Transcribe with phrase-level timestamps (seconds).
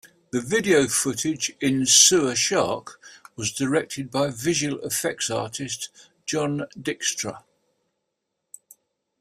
[0.31, 2.99] The video footage in "Sewer Shark"
[3.35, 5.89] was directed by visual effects artist
[6.25, 7.43] John Dykstra.